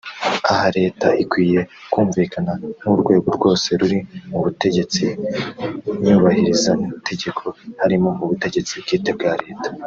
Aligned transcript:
Aha 0.51 0.67
Leta 0.77 1.07
ikwiye 1.23 1.61
kumvikana 1.91 2.51
nk’ 2.79 2.83
urwego 2.93 3.27
rwose 3.37 3.67
ruri 3.79 3.99
mu 4.29 4.37
butegetsi 4.43 5.03
Nyubahirizategeko 6.03 7.43
harimo 7.81 8.09
ubutegetsi 8.31 8.73
bwite 8.83 9.11
bwa 9.17 9.33
Leta 9.43 9.69